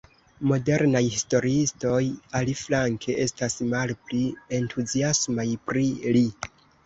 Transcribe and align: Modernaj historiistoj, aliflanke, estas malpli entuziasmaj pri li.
Modernaj 0.51 1.01
historiistoj, 1.15 1.99
aliflanke, 2.39 3.17
estas 3.25 3.59
malpli 3.75 4.23
entuziasmaj 4.61 5.47
pri 5.69 5.85
li. 6.17 6.27